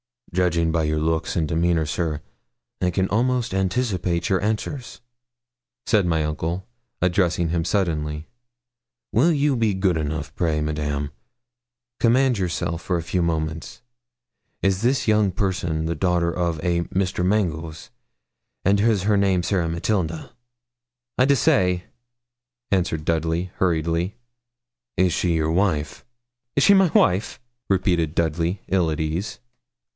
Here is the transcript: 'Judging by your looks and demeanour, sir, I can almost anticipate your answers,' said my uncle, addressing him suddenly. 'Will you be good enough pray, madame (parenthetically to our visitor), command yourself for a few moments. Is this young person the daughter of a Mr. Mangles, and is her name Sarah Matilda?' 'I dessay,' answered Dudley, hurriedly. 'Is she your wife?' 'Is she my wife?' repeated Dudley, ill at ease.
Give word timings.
'Judging 0.33 0.71
by 0.71 0.83
your 0.83 0.97
looks 0.97 1.35
and 1.35 1.47
demeanour, 1.47 1.85
sir, 1.85 2.21
I 2.81 2.89
can 2.89 3.07
almost 3.09 3.53
anticipate 3.53 4.29
your 4.29 4.41
answers,' 4.41 4.99
said 5.85 6.07
my 6.07 6.23
uncle, 6.23 6.65
addressing 7.01 7.49
him 7.49 7.65
suddenly. 7.65 8.25
'Will 9.11 9.31
you 9.31 9.55
be 9.55 9.73
good 9.73 9.97
enough 9.97 10.33
pray, 10.33 10.59
madame 10.59 11.11
(parenthetically 11.11 11.13
to 11.27 11.43
our 11.43 11.89
visitor), 11.91 11.99
command 11.99 12.37
yourself 12.39 12.81
for 12.81 12.97
a 12.97 13.03
few 13.03 13.21
moments. 13.21 13.81
Is 14.63 14.81
this 14.81 15.07
young 15.07 15.31
person 15.31 15.85
the 15.85 15.95
daughter 15.95 16.31
of 16.33 16.63
a 16.63 16.83
Mr. 16.85 17.23
Mangles, 17.25 17.91
and 18.65 18.79
is 18.79 19.03
her 19.03 19.17
name 19.17 19.43
Sarah 19.43 19.69
Matilda?' 19.69 20.31
'I 21.19 21.25
dessay,' 21.25 21.83
answered 22.71 23.05
Dudley, 23.05 23.51
hurriedly. 23.57 24.15
'Is 24.97 25.13
she 25.13 25.33
your 25.35 25.51
wife?' 25.51 26.05
'Is 26.55 26.63
she 26.63 26.73
my 26.73 26.87
wife?' 26.95 27.39
repeated 27.69 28.15
Dudley, 28.15 28.61
ill 28.69 28.89
at 28.89 28.99
ease. 29.01 29.39